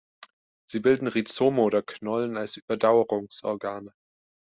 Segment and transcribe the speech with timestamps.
[0.65, 3.93] Sie bilden Rhizome oder Knollen als Überdauerungsorgane.